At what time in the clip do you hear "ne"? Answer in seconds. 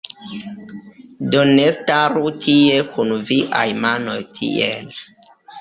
1.49-1.67